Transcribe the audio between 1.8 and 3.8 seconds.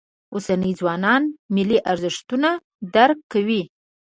ارزښتونه درک کوي.